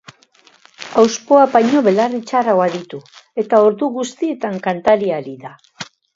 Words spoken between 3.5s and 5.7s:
ordu guztietan kantari ari da.